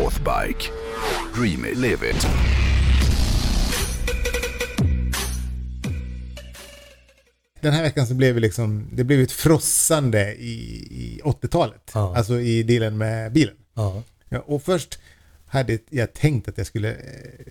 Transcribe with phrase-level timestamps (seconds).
[0.00, 0.70] Northbike.
[1.34, 2.26] Dream it, live it.
[7.60, 10.52] Den här veckan så blev det liksom, det blev ett frossande i,
[10.90, 11.90] i 80-talet.
[11.94, 12.16] Ja.
[12.16, 13.54] Alltså i dealen med bilen.
[13.74, 14.02] Ja.
[14.28, 14.98] Ja, och först
[15.46, 16.96] hade jag tänkt att jag skulle eh,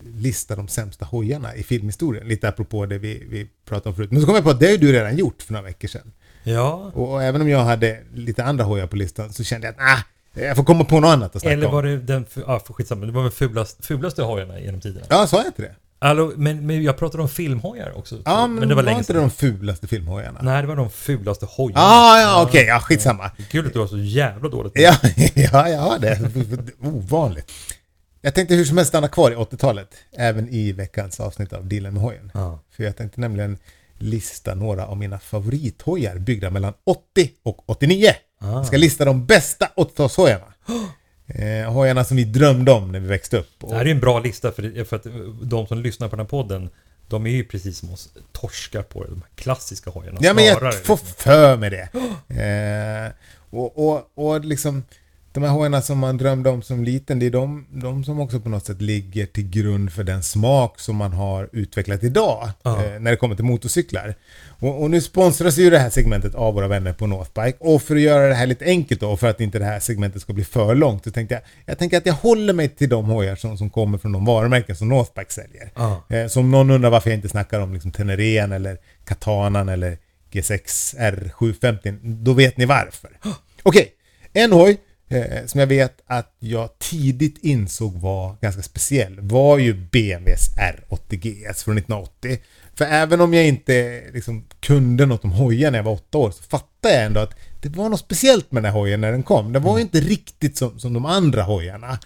[0.04, 2.27] lista de sämsta hojarna i filmhistorien.
[2.27, 4.11] Lite apropå det vi, vi pratade om förut.
[4.11, 6.11] Men så kom jag på att det har du redan gjort för några veckor sedan.
[6.43, 6.91] ja.
[6.95, 9.81] Och, och även om jag hade lite andra hojar på listan så kände jag att
[9.81, 10.04] ah,
[10.41, 11.89] jag får komma på något annat att snacka Eller var om.
[11.89, 15.05] det den, fu- ja för skitsamma, det var väl fulast, fulaste hojarna genom tiderna?
[15.09, 15.75] Ja, sa jag inte det?
[16.02, 18.21] Alltså, men, men jag pratade om filmhojar också.
[18.25, 19.21] Ja, men, det var länge inte sedan.
[19.21, 20.39] de fulaste filmhojarna?
[20.44, 21.81] Nej, det var de fulaste hojarna.
[21.81, 23.31] Ah, ja, okej, ja, skitsamma.
[23.52, 24.73] Kul att du var så jävla dåligt.
[24.75, 24.95] Ja,
[25.35, 26.20] ja, jag har det.
[26.83, 27.52] Ovanligt.
[28.21, 31.94] Jag tänkte hur som helst stanna kvar i 80-talet, även i veckans avsnitt av Dealen
[31.94, 32.31] med hojen.
[32.33, 32.59] Ja.
[32.75, 33.58] För jag tänkte nämligen
[33.99, 38.09] lista några av mina favorithojar byggda mellan 80 och 89.
[38.41, 38.52] Ah.
[38.52, 40.53] Jag ska lista de bästa 80-talshojarna.
[41.27, 43.50] Eh, hojarna som vi drömde om när vi växte upp.
[43.59, 45.05] Det Och, här är en bra lista för, det- för att
[45.42, 46.70] de som lyssnar på den här podden
[47.08, 50.17] de är ju precis som oss torskar på de här klassiska hojarna.
[50.22, 50.97] ja, men jag får liksom.
[50.97, 51.89] för mig det.
[52.44, 53.11] Eh,
[53.50, 54.83] och, och, och liksom
[55.40, 58.40] de här hojarna som man drömde om som liten, det är de, de som också
[58.40, 63.00] på något sätt ligger till grund för den smak som man har utvecklat idag eh,
[63.00, 64.16] när det kommer till motorcyklar.
[64.60, 67.58] Och, och nu sponsras ju det här segmentet av våra vänner på Northbike.
[67.60, 69.80] Och för att göra det här lite enkelt då, och för att inte det här
[69.80, 72.90] segmentet ska bli för långt, så tänkte jag, jag tänker att jag håller mig till
[72.90, 75.72] de hojar som, som kommer från de varumärken som Northbike säljer.
[76.10, 79.98] Eh, så om någon undrar varför jag inte snackar om liksom Tenerén eller Katanan eller
[80.32, 83.10] G6 R750, då vet ni varför.
[83.64, 83.94] Okej,
[84.34, 84.78] en hoj
[85.09, 91.15] eh, som jag vet att jag tidigt insåg var ganska speciell var ju BMWs R80
[91.15, 92.38] GS från 1980.
[92.75, 96.31] För även om jag inte liksom, kunde något om hojar när jag var åtta år
[96.31, 99.23] så fattade jag ändå att det var något speciellt med den här hojen när den
[99.23, 99.53] kom.
[99.53, 101.99] Den var ju inte riktigt som, som de andra hojarna.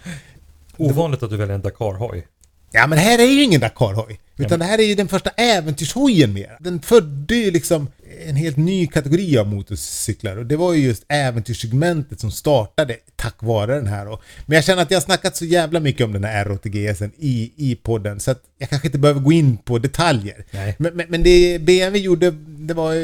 [0.76, 2.26] Ovanligt att du väljer en Dakar-hoj.
[2.70, 4.20] Ja men här är ju ingen Dakar-hoj.
[4.36, 6.56] Utan det här är ju den första äventyrshojen mer.
[6.60, 7.88] Den födde ju liksom
[8.28, 10.36] en helt ny kategori av motorcyklar.
[10.36, 14.08] Och det var ju just äventyrssegmentet som startade tack vare den här.
[14.08, 16.68] Och, men jag känner att jag har snackat så jävla mycket om den här R80
[16.68, 18.20] GSen i, i podden.
[18.20, 20.44] Så att jag kanske inte behöver gå in på detaljer.
[20.78, 22.94] Men, men, men det BMW gjorde, det var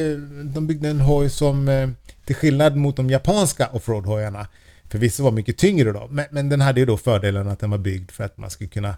[0.55, 1.89] de byggde en hoj som eh,
[2.25, 4.47] till skillnad mot de japanska offroad-hojarna
[4.91, 6.09] förvisso var mycket tyngre då.
[6.11, 8.71] Men, men den hade ju då fördelen att den var byggd för att man skulle
[8.71, 8.95] kunna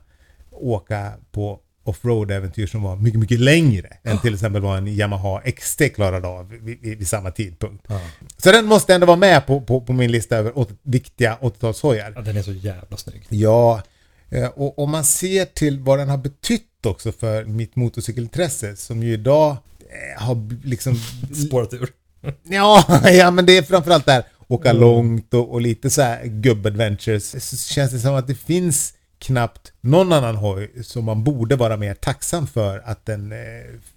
[0.50, 5.82] åka på offroad-äventyr som var mycket, mycket längre än till exempel vad en Yamaha XT
[5.94, 7.84] klarade av vid, vid, vid samma tidpunkt.
[7.88, 8.00] Ja.
[8.36, 12.12] Så den måste ändå vara med på, på, på min lista över åt, viktiga 80-talshojar.
[12.14, 13.26] Ja, den är så jävla snygg.
[13.28, 13.82] Ja,
[14.30, 19.02] eh, och om man ser till vad den har betytt också för mitt motorcykelintresse som
[19.02, 20.96] ju idag eh, har liksom...
[21.46, 21.88] Spårat ur.
[22.42, 27.40] Ja, ja men det är framförallt där åka långt och, och lite så här gubb-adventures.
[27.40, 31.76] Så känns det som att det finns knappt någon annan hoj som man borde vara
[31.76, 33.38] mer tacksam för att den eh,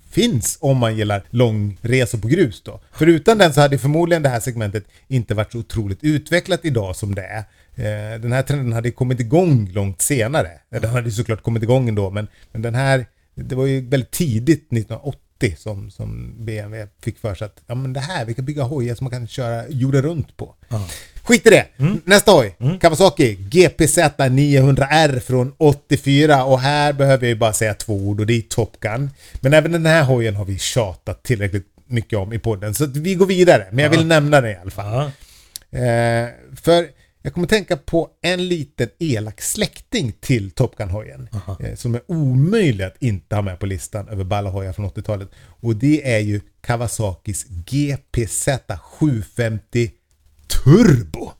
[0.09, 2.79] finns om man gillar långresor på grus då.
[2.91, 6.95] För utan den så hade förmodligen det här segmentet inte varit så otroligt utvecklat idag
[6.95, 7.43] som det är.
[7.75, 10.51] Eh, den här trenden hade kommit igång långt senare.
[10.69, 13.05] Den hade såklart kommit igång ändå men, men den här,
[13.35, 17.93] det var ju väldigt tidigt 1980 som, som BMW fick för sig att ja, men
[17.93, 20.55] det här, vi kan bygga hojar som man kan köra jorden runt på.
[20.69, 20.87] Ja.
[21.25, 21.65] Skit i det!
[22.03, 27.93] Nästa hoj, Kawasaki GPZ 900R från 84 och här behöver jag ju bara säga två
[27.93, 29.09] ord och det är Top Gun.
[29.39, 33.15] Men även den här hojen har vi tjatat tillräckligt mycket om i podden så vi
[33.15, 35.11] går vidare, men jag vill nämna den i alla fall.
[35.69, 35.79] Ja.
[35.79, 36.87] Eh, för
[37.21, 41.29] jag kommer tänka på en liten elak släkting till Top Gun-hojen.
[41.59, 45.29] Eh, som är omöjlig att inte ha med på listan över balla hojar från 80-talet.
[45.61, 48.47] Och det är ju Kawasakis GPZ
[48.81, 49.89] 750
[50.63, 51.31] Turbo.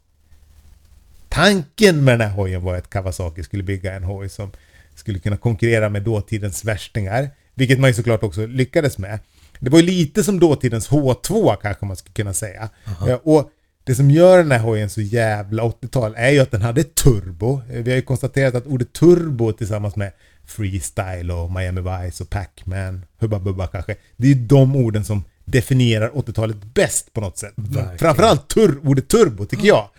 [1.29, 4.51] Tanken med den här hojen var att Kawasaki skulle bygga en hoj som
[4.95, 7.29] skulle kunna konkurrera med dåtidens värstingar.
[7.53, 9.19] Vilket man ju såklart också lyckades med.
[9.59, 12.69] Det var ju lite som dåtidens H2 kanske man skulle kunna säga.
[13.07, 13.49] Eh, Och
[13.83, 17.61] det som gör den här hojen så jävla 80-tal är ju att den hade turbo.
[17.71, 20.11] Eh, Vi har ju konstaterat att ordet turbo tillsammans med
[20.45, 23.95] freestyle och Miami Vice och Pac-Man, Hubba Bubba kanske.
[24.17, 27.53] Det är ju de orden som definierar 80-talet bäst på något sätt.
[27.55, 27.97] Verkligen.
[27.97, 29.89] Framförallt tur, ordet turbo tycker jag.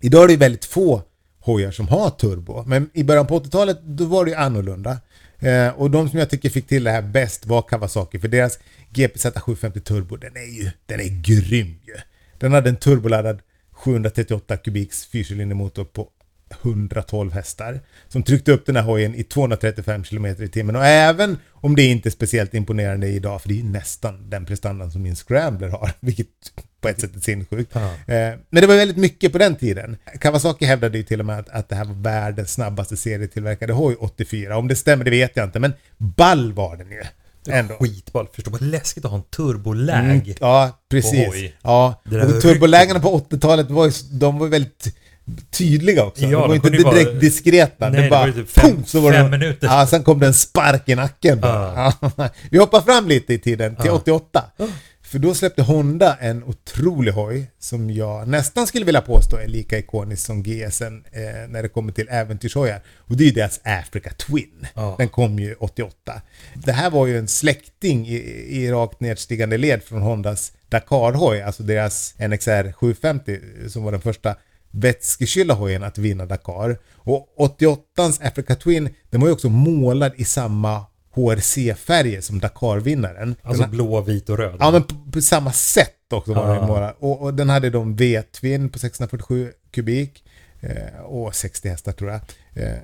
[0.00, 1.02] Idag är det väldigt få
[1.40, 2.64] hojar som har turbo.
[2.66, 4.98] Men i början på 80-talet då var det ju annorlunda.
[5.38, 8.18] Eh, och de som jag tycker fick till det här bäst var Kawasaki.
[8.18, 8.58] För deras
[8.90, 11.94] GPZ 750 Turbo, den är ju den är grym ju.
[12.38, 13.38] Den hade en turboladdad
[13.72, 16.08] 738 kubiks fyrcylindermotor på
[16.62, 17.80] 112 hästar.
[18.08, 20.76] Som tryckte upp den här hojen i 235 km i timmen.
[20.76, 24.44] Och även om det inte är speciellt imponerande idag, för det är ju nästan den
[24.44, 26.26] prestandan som min Scrambler har, vilket
[26.80, 27.76] på ett sätt är sinnessjukt.
[27.76, 29.96] Eh, Men det var väldigt mycket på den tiden.
[30.20, 33.96] Kawasaki hävdade ju till och med att, att det här var världens snabbaste serietillverkade hoj
[33.98, 34.56] 84.
[34.56, 37.02] Om det stämmer, det vet jag inte, men ball var den ju.
[37.48, 37.74] Ändå.
[37.74, 38.28] Skitball.
[38.32, 39.96] Förstå vad läskigt att ha en turboläg.
[39.96, 41.26] Mm, ja, precis.
[41.26, 41.56] hoj.
[41.62, 44.96] Ja, och turbolägena på 80-talet var ju, de var väldigt
[45.50, 46.22] tydliga också.
[46.22, 47.88] Ja, de var de inte direkt diskreta.
[47.88, 49.66] Nej, det det bara, var ju typ fem- pum, så var fem det, minuter.
[49.66, 51.40] Ja, sen kom det en spark i nacken.
[51.40, 51.92] bara.
[52.16, 52.28] Ja.
[52.50, 54.44] Vi hoppar fram lite i tiden, till 88.
[55.02, 59.78] För då släppte Honda en otrolig hoj som jag nästan skulle vilja påstå är lika
[59.78, 62.80] ikonisk som GSN eh, när det kommer till äventyrshojar.
[62.98, 64.66] Och det är ju deras Africa Twin.
[64.98, 65.92] Den kom ju 88.
[66.54, 68.16] Det här var ju en släkting i,
[68.48, 73.38] i rakt nedstigande led från Hondas Dakar-hoj, alltså deras NXR 750
[73.68, 74.36] som var den första
[74.76, 76.78] vätskekylda hojen att vinna Dakar.
[76.94, 80.84] Och 88ans Africa Twin, den var ju också målad i samma
[81.14, 83.36] HRC-färger som Dakar-vinnaren.
[83.42, 84.56] Alltså Den- blå, vit och röd.
[84.60, 86.94] Ja, men på, på samma sätt också var den målad.
[86.98, 90.24] Och, och den hade de V-twin på 647 kubik
[90.60, 92.20] eh, och 60 hästar tror jag.
[92.64, 92.78] Eh,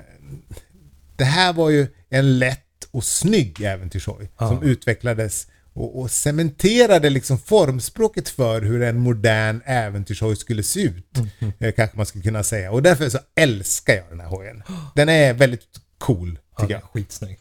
[1.17, 2.59] det här var ju en lätt
[2.91, 4.49] och snygg äventyrshoj Ja.
[4.49, 11.19] som utvecklades och, och cementerade liksom formspråket för hur en modern äventyrshoj skulle se ut.
[11.39, 11.53] Mhm.
[11.59, 12.71] eh, Kanske man skulle kunna säga.
[12.73, 14.63] Och därför så älskar jag den här hojen.
[14.95, 15.63] Den är väldigt
[15.99, 16.83] cool, ja, tycker jag.
[16.83, 17.39] skitsnygg.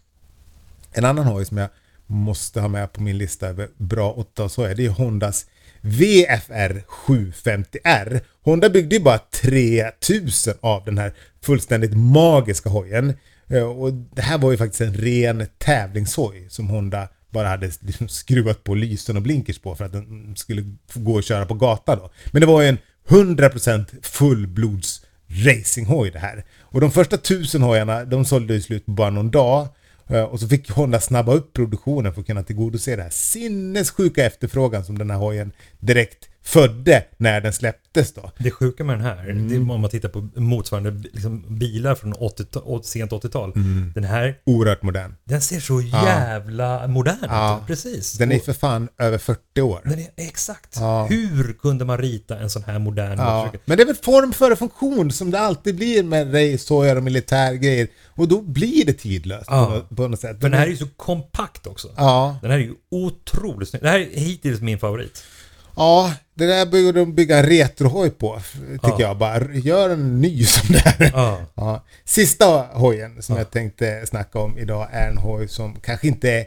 [0.92, 1.70] En annan hoj som jag
[2.08, 5.46] måste ha med på min lista över bra 8 så är det är Hondas
[5.82, 8.22] VFR 750R.
[8.44, 11.14] Honda byggde ju bara 3000 av den här
[11.44, 13.14] fullständigt magiska hojen.
[13.48, 18.08] Eh, Och det här var ju faktiskt en ren tävlingshoj som Honda bara hade liksom
[18.08, 21.98] skruvat på lysen och blinkers på för att den skulle gå och köra på gatan
[21.98, 22.12] då.
[22.32, 26.46] Men det var ju en 100% fullblods racinghoj det här.
[26.62, 29.68] Och de första tusen hojarna, de sålde ju slut på bara någon dag.
[30.08, 34.26] Eh, och så fick Honda snabba upp produktionen för att kunna tillgodose den här sinnessjuka
[34.26, 38.32] efterfrågan som den här hojen direkt födde när den släpptes då.
[38.38, 39.50] Det sjuka med den här, Mm.
[39.50, 43.52] det är om man tittar på motsvarande liksom, bilar från 80 å- sent 80-tal.
[43.56, 43.92] Mm.
[43.96, 45.16] Den här, Oerhört modern.
[45.24, 47.60] den ser så jävla modern Ja.
[47.62, 47.68] ut.
[47.68, 48.14] Precis.
[48.14, 49.82] Den är för fan över 40 år.
[49.84, 50.76] den är, exakt.
[50.80, 51.06] Ja.
[51.10, 54.56] Hur kunde man rita en sån här modern Ja, men det är väl form före
[54.56, 57.88] funktion som det alltid blir med racehojar och militärgrejer.
[58.08, 59.82] Och då blir det tidlöst Ja.
[59.96, 60.42] på, något, sätt.
[60.42, 61.88] För den här är ju så kompakt också.
[61.98, 63.84] Ja, Den här är ju otroligt snygg.
[63.84, 65.24] Det här är hittills min favorit.
[65.76, 68.42] Ja, det där borde de bygga en retrohoj på,
[68.72, 68.96] tycker Ja.
[69.00, 69.18] jag.
[69.18, 71.12] Bara gör en ny som det här.
[71.14, 71.42] Ja.
[71.56, 71.84] Ja.
[72.06, 76.46] Sista hojen som jag tänkte snacka om idag är en hoj som kanske inte är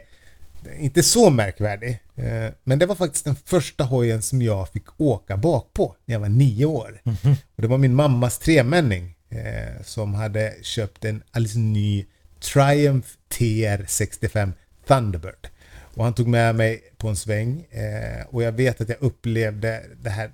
[0.79, 1.99] inte så märkvärdig.
[2.15, 6.15] Eh, Men det var faktiskt den första hojen som jag fick åka bak på när
[6.15, 7.01] jag var nio år.
[7.55, 12.05] Och det var min mammas tremänning eh, som hade köpt en alldeles ny
[12.53, 14.51] Triumph TR65
[14.87, 15.47] Thunderbird.
[15.95, 19.83] Och han tog med mig på en sväng eh, och jag vet att jag upplevde
[20.01, 20.31] det här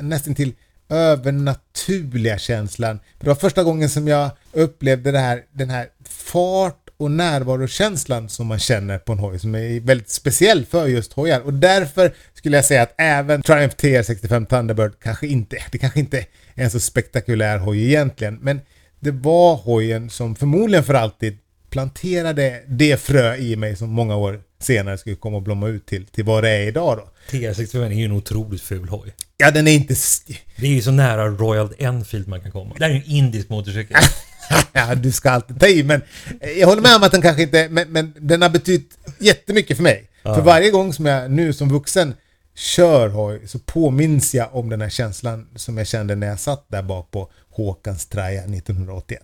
[0.00, 0.52] nästan till
[0.88, 3.00] övernaturliga känslan.
[3.20, 8.46] Det var första gången som jag upplevde det här, den här fart och närvarokänslan som
[8.46, 11.40] man känner på en hoj som är väldigt speciell för just hojar.
[11.40, 16.18] Och därför skulle jag säga att även Triumph TR65 Thunderbird kanske inte, det kanske inte
[16.54, 18.60] är en så spektakulär hoj egentligen, men
[19.00, 21.38] det var hojen som förmodligen för alltid
[21.70, 26.06] planterade det frö i mig som många år senare skulle komma att blomma ut till,
[26.06, 27.10] till vad det är idag då.
[27.30, 29.14] TR65 är ju en otroligt ful hoj.
[29.36, 29.94] Ja, den är inte...
[30.56, 32.74] Det är ju så nära Royal Enfield man kan komma.
[32.78, 33.96] Det här är ju en indisk motorcykel.
[34.72, 36.02] ja, du ska alltid ta i, men
[36.56, 37.68] jag håller med om att den kanske inte...
[37.68, 40.10] Men, men den har betytt jättemycket för mig.
[40.22, 42.14] För varje gång som jag nu som vuxen
[42.54, 46.64] kör hoj så påminns jag om den här känslan som jag kände när jag satt
[46.68, 49.22] där bak på Håkans Traja 1981.